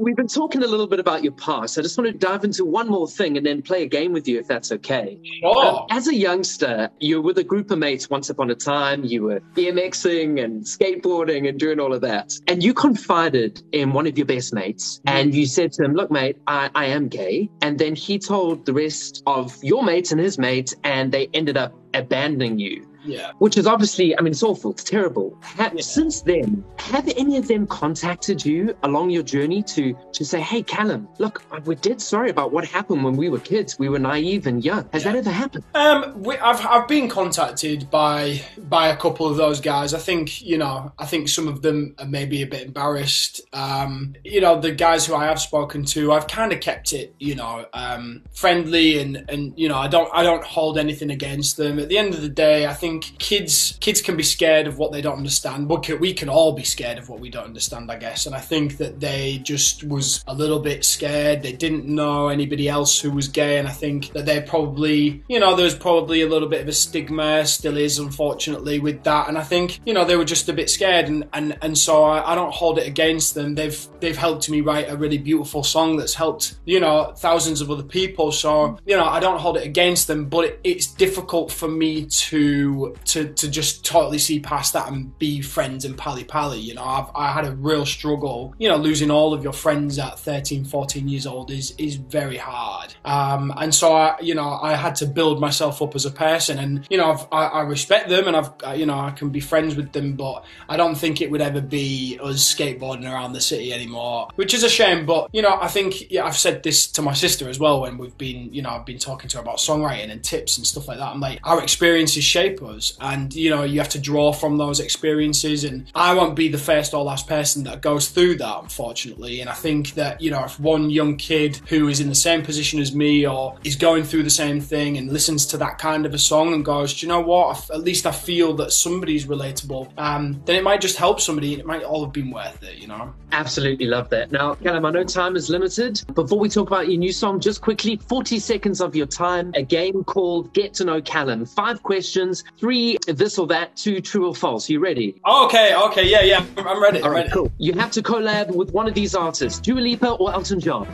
We've 0.00 0.16
been 0.16 0.28
talking 0.28 0.62
a 0.62 0.66
little 0.66 0.86
bit 0.86 0.98
about 0.98 1.22
your 1.22 1.34
past. 1.34 1.78
I 1.78 1.82
just 1.82 1.98
want 1.98 2.10
to 2.10 2.16
dive 2.16 2.42
into 2.42 2.64
one 2.64 2.88
more 2.88 3.06
thing 3.06 3.36
and 3.36 3.44
then 3.44 3.60
play 3.60 3.82
a 3.82 3.86
game 3.86 4.12
with 4.12 4.26
you, 4.26 4.38
if 4.38 4.48
that's 4.48 4.72
okay. 4.72 5.20
Sure. 5.42 5.66
Um, 5.66 5.86
as 5.90 6.08
a 6.08 6.14
youngster, 6.14 6.88
you 7.00 7.16
were 7.16 7.22
with 7.22 7.38
a 7.38 7.44
group 7.44 7.70
of 7.70 7.78
mates 7.78 8.08
once 8.08 8.30
upon 8.30 8.50
a 8.50 8.54
time. 8.54 9.04
You 9.04 9.24
were 9.24 9.40
BMXing 9.54 10.42
and 10.42 10.64
skateboarding 10.64 11.46
and 11.50 11.60
doing 11.60 11.78
all 11.80 11.92
of 11.92 12.00
that. 12.00 12.32
And 12.48 12.62
you 12.62 12.72
confided 12.72 13.62
in 13.72 13.92
one 13.92 14.06
of 14.06 14.16
your 14.16 14.26
best 14.26 14.54
mates 14.54 15.02
and 15.06 15.34
you 15.34 15.44
said 15.44 15.72
to 15.72 15.84
him, 15.84 15.92
Look, 15.92 16.10
mate, 16.10 16.38
I, 16.46 16.70
I 16.74 16.86
am 16.86 17.08
gay. 17.08 17.50
And 17.60 17.78
then 17.78 17.94
he 17.94 18.18
told 18.18 18.64
the 18.64 18.72
rest 18.72 19.22
of 19.26 19.54
your 19.62 19.84
mates 19.84 20.12
and 20.12 20.20
his 20.20 20.38
mates, 20.38 20.74
and 20.82 21.12
they 21.12 21.28
ended 21.34 21.58
up 21.58 21.74
abandoning 21.92 22.58
you. 22.58 22.89
Yeah. 23.04 23.32
Which 23.38 23.56
is 23.56 23.66
obviously, 23.66 24.16
I 24.16 24.20
mean, 24.20 24.32
it's 24.32 24.42
awful. 24.42 24.72
It's 24.72 24.84
terrible. 24.84 25.38
yeah. 25.58 25.70
Since 25.78 26.22
then, 26.22 26.64
have 26.78 27.08
any 27.16 27.36
of 27.36 27.48
them 27.48 27.66
contacted 27.66 28.44
you 28.44 28.76
along 28.82 29.10
your 29.10 29.22
journey 29.22 29.62
to 29.62 29.96
to 30.12 30.24
say, 30.24 30.40
"Hey, 30.40 30.62
Callum, 30.62 31.08
look, 31.18 31.42
we're 31.64 31.74
dead 31.74 32.00
sorry 32.00 32.30
about 32.30 32.52
what 32.52 32.64
happened 32.64 33.04
when 33.04 33.16
we 33.16 33.28
were 33.28 33.38
kids. 33.38 33.78
We 33.78 33.88
were 33.88 33.98
naive 33.98 34.46
and 34.46 34.64
young." 34.64 34.88
Has 34.92 35.04
yeah. 35.04 35.12
that 35.12 35.18
ever 35.18 35.30
happened? 35.30 35.64
Um, 35.74 36.22
we, 36.22 36.36
I've 36.38 36.64
I've 36.66 36.88
been 36.88 37.08
contacted 37.08 37.90
by 37.90 38.42
by 38.58 38.88
a 38.88 38.96
couple 38.96 39.26
of 39.26 39.36
those 39.36 39.60
guys. 39.60 39.94
I 39.94 39.98
think 39.98 40.42
you 40.42 40.58
know, 40.58 40.92
I 40.98 41.06
think 41.06 41.28
some 41.28 41.48
of 41.48 41.62
them 41.62 41.94
are 41.98 42.06
maybe 42.06 42.42
a 42.42 42.46
bit 42.46 42.66
embarrassed. 42.66 43.40
Um, 43.52 44.14
you 44.24 44.40
know, 44.40 44.60
the 44.60 44.72
guys 44.72 45.06
who 45.06 45.14
I 45.14 45.26
have 45.26 45.40
spoken 45.40 45.84
to, 45.86 46.12
I've 46.12 46.26
kind 46.26 46.52
of 46.52 46.60
kept 46.60 46.92
it, 46.92 47.14
you 47.18 47.34
know, 47.34 47.66
um, 47.72 48.22
friendly 48.32 48.98
and 48.98 49.24
and 49.28 49.52
you 49.56 49.68
know, 49.68 49.78
I 49.78 49.88
don't 49.88 50.10
I 50.12 50.22
don't 50.22 50.44
hold 50.44 50.78
anything 50.78 51.10
against 51.10 51.56
them. 51.56 51.78
At 51.78 51.88
the 51.88 51.98
end 51.98 52.14
of 52.14 52.22
the 52.22 52.28
day, 52.28 52.66
I 52.66 52.74
think 52.74 52.89
think 52.90 53.18
kids 53.18 53.78
kids 53.80 54.00
can 54.00 54.16
be 54.16 54.22
scared 54.22 54.66
of 54.66 54.78
what 54.78 54.92
they 54.92 55.00
don't 55.00 55.16
understand. 55.16 55.70
Can, 55.82 56.00
we 56.00 56.12
can 56.12 56.28
all 56.28 56.52
be 56.52 56.64
scared 56.64 56.98
of 56.98 57.08
what 57.08 57.20
we 57.20 57.30
don't 57.30 57.44
understand, 57.44 57.90
I 57.90 57.96
guess. 57.96 58.26
And 58.26 58.34
I 58.34 58.40
think 58.40 58.78
that 58.78 59.00
they 59.00 59.38
just 59.38 59.84
was 59.84 60.24
a 60.26 60.34
little 60.34 60.58
bit 60.58 60.84
scared. 60.84 61.42
They 61.42 61.52
didn't 61.52 61.86
know 61.86 62.28
anybody 62.28 62.68
else 62.68 63.00
who 63.00 63.10
was 63.10 63.28
gay, 63.28 63.58
and 63.58 63.68
I 63.68 63.72
think 63.72 64.12
that 64.12 64.26
they 64.26 64.40
probably, 64.40 65.22
you 65.28 65.40
know, 65.40 65.54
there's 65.54 65.74
probably 65.74 66.22
a 66.22 66.28
little 66.28 66.48
bit 66.48 66.62
of 66.62 66.68
a 66.68 66.72
stigma, 66.72 67.46
still 67.46 67.76
is, 67.76 67.98
unfortunately, 67.98 68.78
with 68.78 69.02
that. 69.04 69.28
And 69.28 69.38
I 69.38 69.42
think, 69.42 69.80
you 69.86 69.94
know, 69.94 70.04
they 70.04 70.16
were 70.16 70.24
just 70.24 70.48
a 70.48 70.52
bit 70.52 70.70
scared, 70.70 71.08
and 71.08 71.28
and 71.32 71.56
and 71.62 71.78
so 71.78 72.04
I, 72.04 72.32
I 72.32 72.34
don't 72.34 72.52
hold 72.52 72.78
it 72.78 72.86
against 72.86 73.34
them. 73.34 73.54
They've 73.54 73.88
they've 74.00 74.16
helped 74.16 74.48
me 74.50 74.60
write 74.60 74.90
a 74.90 74.96
really 74.96 75.18
beautiful 75.18 75.62
song 75.62 75.96
that's 75.96 76.14
helped, 76.14 76.58
you 76.64 76.80
know, 76.80 77.12
thousands 77.16 77.60
of 77.60 77.70
other 77.70 77.82
people. 77.82 78.32
So 78.32 78.78
you 78.86 78.96
know, 78.96 79.04
I 79.04 79.20
don't 79.20 79.38
hold 79.38 79.56
it 79.56 79.64
against 79.64 80.06
them, 80.06 80.26
but 80.26 80.44
it, 80.44 80.60
it's 80.64 80.86
difficult 80.86 81.52
for 81.52 81.68
me 81.68 82.06
to 82.06 82.79
to 83.06 83.32
to 83.32 83.50
just 83.50 83.84
totally 83.84 84.18
see 84.18 84.40
past 84.40 84.72
that 84.72 84.88
and 84.88 85.16
be 85.18 85.40
friends 85.40 85.84
and 85.84 85.96
pally 85.96 86.24
pally. 86.24 86.58
You 86.58 86.74
know, 86.74 86.84
I've 86.84 87.10
I 87.14 87.32
had 87.32 87.46
a 87.46 87.52
real 87.52 87.86
struggle. 87.86 88.54
You 88.58 88.68
know, 88.68 88.76
losing 88.76 89.10
all 89.10 89.34
of 89.34 89.42
your 89.42 89.52
friends 89.52 89.98
at 89.98 90.18
13, 90.18 90.64
14 90.64 91.08
years 91.08 91.26
old 91.26 91.50
is 91.50 91.74
is 91.78 91.96
very 91.96 92.36
hard. 92.36 92.94
Um, 93.04 93.52
and 93.56 93.74
so 93.74 93.94
I, 93.94 94.18
you 94.20 94.34
know, 94.34 94.58
I 94.62 94.74
had 94.74 94.94
to 94.96 95.06
build 95.06 95.40
myself 95.40 95.82
up 95.82 95.94
as 95.94 96.04
a 96.06 96.10
person, 96.10 96.58
and 96.58 96.86
you 96.90 96.98
know, 96.98 97.26
I, 97.32 97.46
I 97.46 97.60
respect 97.62 98.08
them, 98.08 98.28
and 98.28 98.36
I've, 98.36 98.78
you 98.78 98.86
know, 98.86 98.98
I 98.98 99.10
can 99.10 99.30
be 99.30 99.40
friends 99.40 99.74
with 99.74 99.92
them, 99.92 100.14
but 100.14 100.44
I 100.68 100.76
don't 100.76 100.94
think 100.94 101.20
it 101.20 101.30
would 101.30 101.40
ever 101.40 101.60
be 101.60 102.18
us 102.22 102.54
skateboarding 102.54 103.10
around 103.10 103.32
the 103.32 103.40
city 103.40 103.72
anymore, 103.72 104.28
which 104.36 104.54
is 104.54 104.62
a 104.62 104.68
shame. 104.68 105.06
But 105.06 105.28
you 105.32 105.42
know, 105.42 105.58
I 105.60 105.68
think 105.68 106.10
yeah, 106.10 106.24
I've 106.24 106.36
said 106.36 106.62
this 106.62 106.86
to 106.92 107.02
my 107.02 107.14
sister 107.14 107.48
as 107.48 107.58
well 107.58 107.80
when 107.82 107.98
we've 107.98 108.16
been, 108.18 108.52
you 108.52 108.62
know, 108.62 108.70
I've 108.70 108.86
been 108.86 108.98
talking 108.98 109.28
to 109.30 109.36
her 109.38 109.42
about 109.42 109.58
songwriting 109.58 110.10
and 110.10 110.22
tips 110.22 110.58
and 110.58 110.66
stuff 110.66 110.88
like 110.88 110.98
that. 110.98 111.08
I'm 111.08 111.20
like, 111.20 111.40
our 111.44 111.62
experiences 111.62 112.24
shape 112.24 112.62
us. 112.70 112.96
And, 113.00 113.34
you 113.34 113.50
know, 113.50 113.62
you 113.62 113.78
have 113.80 113.88
to 113.90 113.98
draw 113.98 114.32
from 114.32 114.58
those 114.58 114.80
experiences. 114.80 115.64
And 115.64 115.90
I 115.94 116.14
won't 116.14 116.36
be 116.36 116.48
the 116.48 116.58
first 116.58 116.94
or 116.94 117.04
last 117.04 117.26
person 117.26 117.64
that 117.64 117.82
goes 117.82 118.08
through 118.08 118.36
that, 118.36 118.62
unfortunately. 118.62 119.40
And 119.40 119.50
I 119.50 119.54
think 119.54 119.94
that, 119.94 120.20
you 120.20 120.30
know, 120.30 120.44
if 120.44 120.58
one 120.58 120.90
young 120.90 121.16
kid 121.16 121.56
who 121.68 121.88
is 121.88 122.00
in 122.00 122.08
the 122.08 122.14
same 122.14 122.42
position 122.42 122.80
as 122.80 122.94
me 122.94 123.26
or 123.26 123.56
is 123.64 123.76
going 123.76 124.04
through 124.04 124.22
the 124.22 124.30
same 124.30 124.60
thing 124.60 124.96
and 124.96 125.12
listens 125.12 125.46
to 125.46 125.58
that 125.58 125.78
kind 125.78 126.06
of 126.06 126.14
a 126.14 126.18
song 126.18 126.54
and 126.54 126.64
goes, 126.64 126.94
do 126.94 127.06
you 127.06 127.08
know 127.08 127.20
what? 127.20 127.70
At 127.70 127.82
least 127.82 128.06
I 128.06 128.12
feel 128.12 128.54
that 128.54 128.72
somebody's 128.72 129.26
relatable, 129.26 129.90
um, 129.98 130.40
then 130.44 130.56
it 130.56 130.62
might 130.62 130.80
just 130.80 130.96
help 130.96 131.20
somebody 131.20 131.52
and 131.52 131.60
it 131.60 131.66
might 131.66 131.82
all 131.82 132.04
have 132.04 132.12
been 132.12 132.30
worth 132.30 132.62
it, 132.62 132.76
you 132.76 132.86
know? 132.86 133.12
Absolutely 133.32 133.86
love 133.86 134.08
that. 134.10 134.32
Now, 134.32 134.54
Callum, 134.54 134.84
I 134.84 134.90
know 134.90 135.04
time 135.04 135.36
is 135.36 135.48
limited. 135.48 136.02
Before 136.14 136.38
we 136.38 136.48
talk 136.48 136.68
about 136.68 136.88
your 136.88 136.98
new 136.98 137.12
song, 137.12 137.40
just 137.40 137.60
quickly 137.60 137.96
40 137.96 138.38
seconds 138.38 138.80
of 138.80 138.96
your 138.96 139.06
time, 139.06 139.52
a 139.54 139.62
game 139.62 140.04
called 140.04 140.52
Get 140.52 140.74
to 140.74 140.84
Know 140.84 141.00
Callum. 141.00 141.46
Five 141.46 141.82
questions, 141.82 142.44
three 142.60 142.98
this 143.06 143.38
or 143.38 143.46
that, 143.48 143.74
two 143.76 144.00
true 144.00 144.28
or 144.28 144.34
false. 144.34 144.68
You 144.68 144.80
ready? 144.80 145.20
Okay, 145.26 145.74
okay, 145.74 146.06
yeah, 146.08 146.22
yeah, 146.22 146.44
I'm 146.58 146.80
ready. 146.80 147.00
All 147.00 147.10
right, 147.10 147.20
ready. 147.22 147.30
cool. 147.30 147.50
You 147.58 147.72
have 147.72 147.90
to 147.92 148.02
collab 148.02 148.54
with 148.54 148.72
one 148.72 148.86
of 148.86 148.94
these 148.94 149.14
artists, 149.14 149.58
Dua 149.58 149.80
Lipa 149.80 150.10
or 150.12 150.32
Elton 150.32 150.60
John. 150.60 150.86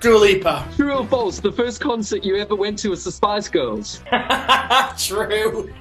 Dua 0.00 0.18
Lipa. 0.18 0.68
True 0.76 0.92
or 0.92 1.06
false? 1.06 1.40
The 1.40 1.50
first 1.50 1.80
concert 1.80 2.22
you 2.22 2.36
ever 2.36 2.54
went 2.54 2.78
to 2.80 2.90
was 2.90 3.02
the 3.02 3.10
Spice 3.10 3.48
Girls. 3.48 4.02
True. 4.98 5.72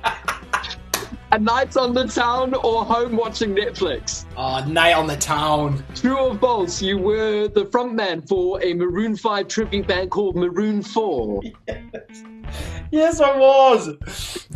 A 1.31 1.39
night 1.39 1.75
on 1.75 1.93
the 1.93 2.07
town 2.07 2.53
or 2.53 2.85
home 2.85 3.17
watching 3.17 3.53
Netflix? 3.53 4.25
Uh, 4.37 4.65
night 4.67 4.93
on 4.93 5.05
the 5.05 5.17
town. 5.17 5.83
True 5.93 6.17
or 6.17 6.37
false, 6.37 6.81
you 6.81 6.97
were 6.97 7.49
the 7.49 7.65
frontman 7.65 8.25
for 8.27 8.63
a 8.63 8.73
Maroon 8.73 9.17
5 9.17 9.47
tribute 9.49 9.85
band 9.85 10.11
called 10.11 10.35
Maroon 10.37 10.81
4. 10.81 11.41
Yes, 11.67 12.23
yes 12.95 13.19
I 13.19 13.37
was. 13.37 14.47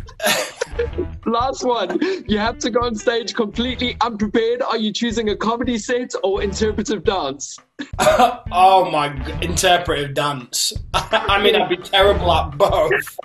Last 1.26 1.62
one. 1.64 1.98
You 2.26 2.38
have 2.38 2.58
to 2.58 2.70
go 2.70 2.80
on 2.80 2.94
stage 2.94 3.34
completely 3.34 3.96
unprepared. 4.00 4.62
Are 4.62 4.78
you 4.78 4.92
choosing 4.92 5.28
a 5.28 5.36
comedy 5.36 5.76
set 5.78 6.14
or 6.24 6.42
interpretive 6.42 7.04
dance? 7.04 7.58
oh 7.98 8.90
my 8.90 9.08
god, 9.08 9.44
interpretive 9.44 10.14
dance. 10.14 10.72
I 10.94 11.42
mean, 11.42 11.56
I'd 11.56 11.68
be 11.68 11.76
terrible 11.76 12.32
at 12.32 12.56
both, 12.56 13.18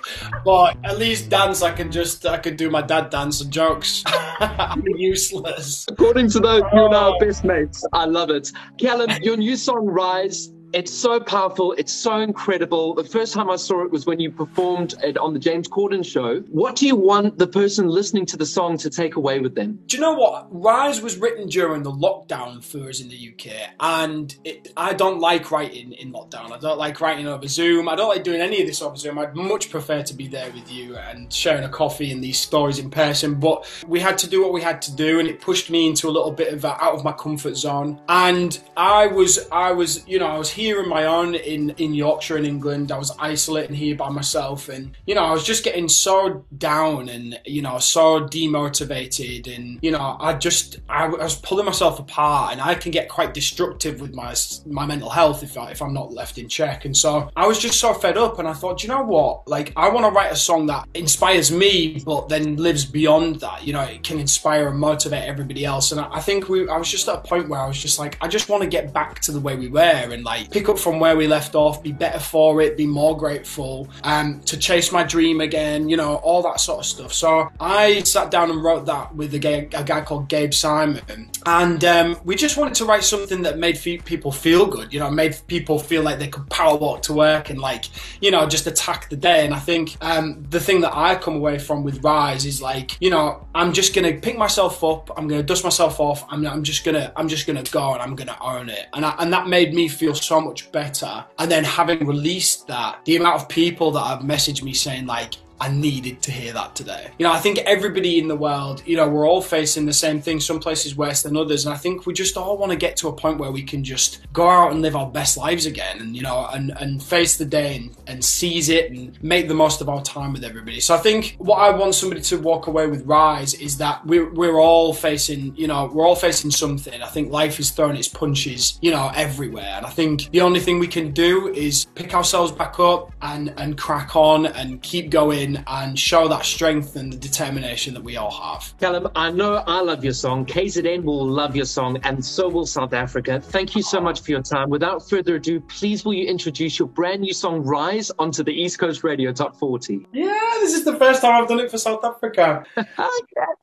but 0.44 0.76
at 0.84 0.98
least 0.98 1.30
dance, 1.30 1.62
I 1.62 1.72
can 1.72 1.90
just, 1.90 2.24
I 2.26 2.38
can 2.38 2.56
do 2.56 2.70
my 2.70 2.82
dad 2.82 3.10
dance 3.10 3.40
and 3.40 3.50
jokes. 3.50 4.02
I'm 4.06 4.84
useless. 4.96 5.86
According 5.88 6.30
to 6.30 6.40
those, 6.40 6.62
you 6.72 6.84
and 6.84 6.94
I 6.94 6.98
are 6.98 7.14
oh. 7.14 7.18
best 7.18 7.44
mates. 7.44 7.84
I 7.92 8.04
love 8.04 8.30
it. 8.30 8.52
Callum, 8.78 9.10
your 9.22 9.36
new 9.36 9.56
song, 9.56 9.86
Rise, 9.86 10.50
it's 10.72 10.92
so 10.92 11.20
powerful. 11.20 11.72
It's 11.72 11.92
so 11.92 12.18
incredible. 12.18 12.94
The 12.94 13.04
first 13.04 13.32
time 13.32 13.50
I 13.50 13.56
saw 13.56 13.84
it 13.84 13.90
was 13.90 14.06
when 14.06 14.20
you 14.20 14.30
performed 14.30 14.94
it 15.02 15.16
on 15.16 15.32
the 15.32 15.38
James 15.38 15.68
Corden 15.68 16.04
show. 16.04 16.40
What 16.48 16.76
do 16.76 16.86
you 16.86 16.96
want 16.96 17.38
the 17.38 17.46
person 17.46 17.88
listening 17.88 18.26
to 18.26 18.36
the 18.36 18.46
song 18.46 18.76
to 18.78 18.90
take 18.90 19.16
away 19.16 19.40
with 19.40 19.54
them? 19.54 19.78
Do 19.86 19.96
you 19.96 20.00
know 20.00 20.14
what? 20.14 20.48
Rise 20.50 21.00
was 21.00 21.16
written 21.16 21.48
during 21.48 21.82
the 21.82 21.92
lockdown 21.92 22.62
for 22.62 22.88
us 22.88 23.00
in 23.00 23.08
the 23.08 23.32
UK, 23.32 23.70
and 23.80 24.36
it, 24.44 24.72
I 24.76 24.92
don't 24.92 25.20
like 25.20 25.50
writing 25.50 25.92
in 25.92 26.12
lockdown. 26.12 26.52
I 26.52 26.58
don't 26.58 26.78
like 26.78 27.00
writing 27.00 27.26
over 27.26 27.46
Zoom. 27.48 27.88
I 27.88 27.94
don't 27.94 28.08
like 28.08 28.24
doing 28.24 28.40
any 28.40 28.60
of 28.60 28.66
this 28.66 28.82
over 28.82 28.96
Zoom. 28.96 29.18
I'd 29.18 29.36
much 29.36 29.70
prefer 29.70 30.02
to 30.02 30.14
be 30.14 30.26
there 30.26 30.50
with 30.50 30.70
you 30.70 30.96
and 30.96 31.32
sharing 31.32 31.64
a 31.64 31.68
coffee 31.68 32.10
and 32.10 32.22
these 32.22 32.38
stories 32.38 32.78
in 32.78 32.90
person. 32.90 33.34
But 33.34 33.66
we 33.86 34.00
had 34.00 34.18
to 34.18 34.28
do 34.28 34.42
what 34.42 34.52
we 34.52 34.62
had 34.62 34.82
to 34.82 34.94
do, 34.94 35.20
and 35.20 35.28
it 35.28 35.40
pushed 35.40 35.70
me 35.70 35.86
into 35.86 36.08
a 36.08 36.10
little 36.10 36.32
bit 36.32 36.52
of 36.52 36.64
a, 36.64 36.82
out 36.82 36.94
of 36.94 37.04
my 37.04 37.12
comfort 37.12 37.56
zone. 37.56 38.00
And 38.08 38.58
I 38.76 39.06
was, 39.06 39.48
I 39.50 39.72
was, 39.72 40.06
you 40.08 40.18
know, 40.18 40.26
I 40.26 40.38
was 40.38 40.55
here 40.56 40.80
on 40.80 40.88
my 40.88 41.04
own 41.04 41.34
in, 41.34 41.70
in 41.70 41.94
Yorkshire 41.94 42.38
in 42.38 42.44
England. 42.44 42.90
I 42.90 42.98
was 42.98 43.12
isolating 43.18 43.76
here 43.76 43.94
by 43.94 44.08
myself 44.08 44.68
and, 44.68 44.96
you 45.06 45.14
know, 45.14 45.22
I 45.22 45.32
was 45.32 45.44
just 45.44 45.62
getting 45.62 45.88
so 45.88 46.44
down 46.56 47.08
and, 47.08 47.38
you 47.44 47.62
know, 47.62 47.78
so 47.78 48.26
demotivated 48.26 49.54
and, 49.54 49.78
you 49.82 49.90
know, 49.90 50.16
I 50.18 50.34
just, 50.34 50.78
I, 50.88 51.04
I 51.04 51.08
was 51.08 51.36
pulling 51.36 51.66
myself 51.66 52.00
apart 52.00 52.52
and 52.52 52.60
I 52.60 52.74
can 52.74 52.90
get 52.90 53.08
quite 53.08 53.34
destructive 53.34 54.00
with 54.00 54.14
my, 54.14 54.34
my 54.66 54.86
mental 54.86 55.10
health 55.10 55.42
if, 55.42 55.56
I, 55.56 55.70
if 55.70 55.82
I'm 55.82 55.92
not 55.92 56.12
left 56.12 56.38
in 56.38 56.48
check. 56.48 56.84
And 56.84 56.96
so 56.96 57.30
I 57.36 57.46
was 57.46 57.58
just 57.58 57.78
so 57.78 57.92
fed 57.92 58.16
up 58.16 58.38
and 58.38 58.48
I 58.48 58.54
thought, 58.54 58.82
you 58.82 58.88
know 58.88 59.02
what? 59.02 59.46
Like, 59.46 59.72
I 59.76 59.90
want 59.90 60.06
to 60.06 60.10
write 60.10 60.32
a 60.32 60.36
song 60.36 60.66
that 60.66 60.88
inspires 60.94 61.52
me, 61.52 62.00
but 62.04 62.28
then 62.28 62.56
lives 62.56 62.84
beyond 62.84 63.40
that. 63.40 63.66
You 63.66 63.74
know, 63.74 63.82
it 63.82 64.02
can 64.02 64.18
inspire 64.18 64.68
and 64.68 64.78
motivate 64.78 65.24
everybody 65.24 65.64
else. 65.64 65.92
And 65.92 66.00
I, 66.00 66.08
I 66.12 66.20
think 66.20 66.48
we, 66.48 66.68
I 66.68 66.78
was 66.78 66.90
just 66.90 67.08
at 67.08 67.16
a 67.16 67.20
point 67.20 67.48
where 67.48 67.60
I 67.60 67.68
was 67.68 67.80
just 67.80 67.98
like, 67.98 68.16
I 68.22 68.28
just 68.28 68.48
want 68.48 68.62
to 68.62 68.68
get 68.68 68.92
back 68.92 69.20
to 69.20 69.32
the 69.32 69.40
way 69.40 69.56
we 69.56 69.68
were 69.68 69.80
and 70.12 70.24
like 70.24 70.45
pick 70.50 70.68
up 70.68 70.78
from 70.78 70.98
where 70.98 71.16
we 71.16 71.26
left 71.26 71.54
off, 71.54 71.82
be 71.82 71.92
better 71.92 72.18
for 72.18 72.60
it, 72.60 72.76
be 72.76 72.86
more 72.86 73.16
grateful, 73.16 73.88
um, 74.04 74.40
to 74.40 74.56
chase 74.56 74.92
my 74.92 75.02
dream 75.02 75.40
again, 75.40 75.88
you 75.88 75.96
know, 75.96 76.16
all 76.16 76.42
that 76.42 76.60
sort 76.60 76.80
of 76.80 76.86
stuff. 76.86 77.12
So 77.12 77.50
I 77.60 78.00
sat 78.02 78.30
down 78.30 78.50
and 78.50 78.62
wrote 78.62 78.86
that 78.86 79.14
with 79.14 79.34
a 79.34 79.38
guy, 79.38 79.68
a 79.72 79.84
guy 79.84 80.00
called 80.00 80.28
Gabe 80.28 80.52
Simon, 80.52 81.30
and 81.44 81.84
um, 81.84 82.18
we 82.24 82.36
just 82.36 82.56
wanted 82.56 82.74
to 82.74 82.84
write 82.84 83.04
something 83.04 83.42
that 83.42 83.58
made 83.58 83.78
people 84.04 84.32
feel 84.32 84.66
good, 84.66 84.92
you 84.92 85.00
know, 85.00 85.10
made 85.10 85.36
people 85.46 85.78
feel 85.78 86.02
like 86.02 86.18
they 86.18 86.28
could 86.28 86.48
power 86.50 86.76
walk 86.76 87.02
to 87.02 87.12
work 87.12 87.50
and 87.50 87.60
like, 87.60 87.86
you 88.20 88.30
know, 88.30 88.46
just 88.46 88.66
attack 88.66 89.08
the 89.10 89.16
day. 89.16 89.44
And 89.44 89.54
I 89.54 89.58
think 89.58 89.96
um, 90.00 90.44
the 90.50 90.60
thing 90.60 90.80
that 90.80 90.96
I 90.96 91.14
come 91.16 91.36
away 91.36 91.58
from 91.58 91.82
with 91.84 92.02
Rise 92.02 92.44
is 92.44 92.60
like, 92.62 92.96
you 93.00 93.10
know, 93.10 93.46
I'm 93.54 93.72
just 93.72 93.94
gonna 93.94 94.14
pick 94.14 94.36
myself 94.36 94.82
up, 94.84 95.10
I'm 95.16 95.28
gonna 95.28 95.42
dust 95.42 95.64
myself 95.64 96.00
off, 96.00 96.24
I'm, 96.28 96.46
I'm 96.46 96.62
just 96.62 96.84
gonna, 96.84 97.12
I'm 97.16 97.28
just 97.28 97.46
gonna 97.46 97.62
go 97.64 97.92
and 97.92 98.02
I'm 98.02 98.14
gonna 98.14 98.36
own 98.40 98.68
it, 98.68 98.86
and 98.92 99.04
I, 99.04 99.14
and 99.18 99.32
that 99.32 99.48
made 99.48 99.74
me 99.74 99.88
feel 99.88 100.14
so 100.14 100.35
much 100.40 100.70
better. 100.72 101.24
And 101.38 101.50
then 101.50 101.64
having 101.64 102.06
released 102.06 102.66
that, 102.66 103.04
the 103.04 103.16
amount 103.16 103.42
of 103.42 103.48
people 103.48 103.90
that 103.92 104.06
have 104.06 104.20
messaged 104.20 104.62
me 104.62 104.72
saying 104.72 105.06
like, 105.06 105.34
I 105.60 105.68
needed 105.68 106.22
to 106.22 106.32
hear 106.32 106.52
that 106.52 106.74
today. 106.74 107.10
You 107.18 107.24
know, 107.24 107.32
I 107.32 107.38
think 107.38 107.58
everybody 107.58 108.18
in 108.18 108.28
the 108.28 108.36
world, 108.36 108.82
you 108.86 108.96
know, 108.96 109.08
we're 109.08 109.26
all 109.26 109.42
facing 109.42 109.86
the 109.86 109.92
same 109.92 110.20
thing, 110.20 110.40
some 110.40 110.60
places 110.60 110.96
worse 110.96 111.22
than 111.22 111.36
others. 111.36 111.64
And 111.64 111.74
I 111.74 111.78
think 111.78 112.06
we 112.06 112.12
just 112.12 112.36
all 112.36 112.58
want 112.58 112.72
to 112.72 112.76
get 112.76 112.96
to 112.98 113.08
a 113.08 113.12
point 113.12 113.38
where 113.38 113.50
we 113.50 113.62
can 113.62 113.82
just 113.82 114.20
go 114.32 114.48
out 114.48 114.72
and 114.72 114.82
live 114.82 114.96
our 114.96 115.06
best 115.06 115.36
lives 115.36 115.66
again 115.66 116.00
and, 116.00 116.14
you 116.14 116.22
know, 116.22 116.46
and, 116.52 116.72
and 116.78 117.02
face 117.02 117.36
the 117.36 117.44
day 117.44 117.76
and, 117.76 117.96
and 118.06 118.24
seize 118.24 118.68
it 118.68 118.90
and 118.90 119.22
make 119.22 119.48
the 119.48 119.54
most 119.54 119.80
of 119.80 119.88
our 119.88 120.02
time 120.02 120.32
with 120.32 120.44
everybody. 120.44 120.80
So 120.80 120.94
I 120.94 120.98
think 120.98 121.36
what 121.38 121.56
I 121.56 121.70
want 121.70 121.94
somebody 121.94 122.20
to 122.22 122.36
walk 122.38 122.66
away 122.66 122.86
with 122.86 123.06
Rise 123.06 123.54
is 123.54 123.78
that 123.78 124.04
we're, 124.06 124.30
we're 124.32 124.60
all 124.60 124.92
facing, 124.92 125.56
you 125.56 125.66
know, 125.66 125.86
we're 125.86 126.06
all 126.06 126.16
facing 126.16 126.50
something. 126.50 127.02
I 127.02 127.08
think 127.08 127.32
life 127.32 127.58
is 127.58 127.70
throwing 127.70 127.96
its 127.96 128.08
punches, 128.08 128.78
you 128.82 128.90
know, 128.90 129.10
everywhere. 129.14 129.72
And 129.76 129.86
I 129.86 129.90
think 129.90 130.30
the 130.30 130.42
only 130.42 130.60
thing 130.60 130.78
we 130.78 130.88
can 130.88 131.12
do 131.12 131.48
is 131.48 131.86
pick 131.94 132.14
ourselves 132.14 132.52
back 132.52 132.78
up 132.78 133.12
and, 133.22 133.54
and 133.56 133.78
crack 133.78 134.16
on 134.16 134.46
and 134.46 134.82
keep 134.82 135.10
going 135.10 135.45
and 135.54 135.98
show 135.98 136.26
that 136.28 136.44
strength 136.44 136.96
and 136.96 137.12
the 137.12 137.16
determination 137.16 137.94
that 137.94 138.02
we 138.02 138.16
all 138.16 138.30
have. 138.30 138.74
Callum, 138.80 139.08
I 139.14 139.30
know 139.30 139.62
I 139.66 139.80
love 139.80 140.02
your 140.02 140.12
song. 140.12 140.44
KZN 140.46 141.04
will 141.04 141.26
love 141.28 141.54
your 141.54 141.64
song, 141.64 141.98
and 142.02 142.24
so 142.24 142.48
will 142.48 142.66
South 142.66 142.92
Africa. 142.92 143.40
Thank 143.40 143.76
you 143.76 143.82
so 143.82 144.00
much 144.00 144.22
for 144.22 144.32
your 144.32 144.42
time. 144.42 144.68
Without 144.70 145.08
further 145.08 145.36
ado, 145.36 145.60
please 145.60 146.04
will 146.04 146.14
you 146.14 146.26
introduce 146.26 146.78
your 146.78 146.88
brand 146.88 147.20
new 147.20 147.32
song 147.32 147.62
Rise 147.62 148.10
onto 148.18 148.42
the 148.42 148.52
East 148.52 148.78
Coast 148.78 149.04
Radio 149.04 149.32
Top 149.32 149.56
40? 149.56 150.06
Yeah, 150.12 150.32
this 150.60 150.74
is 150.74 150.84
the 150.84 150.96
first 150.96 151.20
time 151.20 151.40
I've 151.40 151.48
done 151.48 151.60
it 151.60 151.70
for 151.70 151.78
South 151.78 152.04
Africa. 152.04 152.64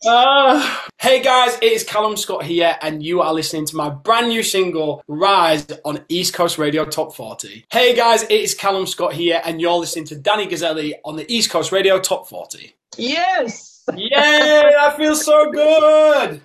uh, 0.05 0.77
hey 0.99 1.21
guys, 1.21 1.55
it 1.55 1.71
is 1.71 1.83
Callum 1.83 2.17
Scott 2.17 2.43
here, 2.43 2.75
and 2.81 3.03
you 3.03 3.21
are 3.21 3.33
listening 3.33 3.65
to 3.67 3.75
my 3.75 3.89
brand 3.89 4.29
new 4.29 4.43
single 4.43 5.03
Rise 5.07 5.67
on 5.85 6.03
East 6.09 6.33
Coast 6.33 6.57
Radio 6.57 6.85
Top 6.85 7.15
40. 7.15 7.65
Hey 7.71 7.95
guys, 7.95 8.23
it 8.23 8.31
is 8.31 8.53
Callum 8.53 8.85
Scott 8.85 9.13
here, 9.13 9.41
and 9.45 9.61
you're 9.61 9.77
listening 9.77 10.05
to 10.05 10.15
Danny 10.15 10.47
Guselli 10.47 10.93
on 11.05 11.15
the 11.15 11.31
East 11.31 11.49
Coast 11.49 11.71
Radio 11.71 11.99
Top 11.99 12.27
40. 12.27 12.75
Yes! 12.97 13.83
Yay! 13.95 14.09
That 14.11 14.95
feels 14.97 15.25
so 15.25 15.51
good. 15.51 16.41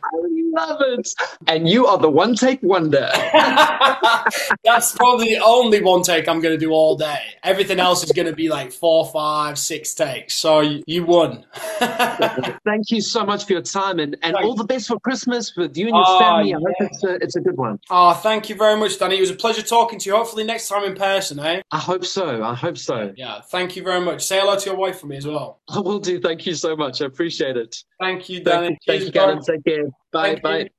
Love 0.55 0.81
it. 0.81 1.09
And 1.47 1.69
you 1.69 1.87
are 1.87 1.99
the 1.99 2.11
one 2.11 2.35
take 2.35 2.62
wonder. 2.62 3.11
That's 4.64 4.93
probably 4.93 5.35
the 5.35 5.43
only 5.45 5.83
one 5.83 6.02
take 6.02 6.28
I'm 6.28 6.40
going 6.40 6.55
to 6.55 6.59
do 6.59 6.73
all 6.73 6.97
day. 6.97 7.21
Everything 7.43 7.81
else 7.81 8.05
is 8.05 8.12
going 8.12 8.26
to 8.26 8.35
be 8.35 8.49
like 8.49 8.73
four, 8.73 9.07
five, 9.07 9.59
six 9.59 9.95
takes. 9.95 10.35
So 10.35 10.61
you 10.61 11.05
won. 11.05 11.45
Thank 11.78 12.90
you 12.90 13.00
so 13.00 13.25
much 13.25 13.47
for 13.47 13.52
your 13.52 13.62
time 13.62 13.99
and, 13.99 14.17
and 14.23 14.37
all 14.37 14.55
the 14.55 14.64
best 14.64 14.88
for 14.88 14.99
Christmas 15.00 15.55
with 15.57 15.76
you 15.76 15.87
and 15.87 15.97
your 15.97 16.05
oh, 16.07 16.19
family. 16.19 16.55
I 16.55 16.59
yeah. 16.59 16.64
hope 16.67 16.90
it's 16.93 17.05
a, 17.05 17.14
it's 17.17 17.37
a 17.37 17.40
good 17.40 17.57
one. 17.57 17.78
Oh, 17.90 18.14
thank 18.14 18.49
you 18.49 18.55
very 18.55 18.78
much, 18.78 18.99
Danny. 18.99 19.17
It 19.17 19.21
was 19.21 19.31
a 19.31 19.37
pleasure 19.37 19.62
talking 19.62 19.99
to 19.99 20.11
you. 20.11 20.17
Hopefully 20.17 20.45
next 20.45 20.69
time 20.69 20.85
in 20.85 20.95
person, 20.95 21.38
eh? 21.40 21.62
I 21.71 21.78
hope 21.78 22.05
so. 22.05 22.43
I 22.43 22.55
hope 22.55 22.78
so. 22.78 23.12
Yeah. 23.17 23.40
Thank 23.40 23.76
you 23.76 23.83
very 23.83 24.00
much. 24.00 24.25
Say 24.25 24.40
hello 24.40 24.57
to 24.57 24.67
your 24.67 24.76
wife 24.76 25.00
for 25.00 25.07
me 25.07 25.17
as 25.17 25.26
well. 25.26 25.61
I 25.69 25.81
will 25.81 25.99
do. 25.99 26.21
Thank 26.21 26.47
you 26.47 26.55
so 26.55 26.76
much. 26.76 27.02
I 27.02 27.07
appreciate 27.07 27.57
it. 27.57 27.76
Thank 28.00 28.28
you, 28.28 28.40
Danny. 28.43 28.78
Thank 28.87 29.05
you, 29.05 29.11
Thank 29.11 29.47
you 29.47 29.55
Take 29.55 29.64
care. 29.64 29.85
Bye. 30.12 30.37
Bye. 30.37 30.71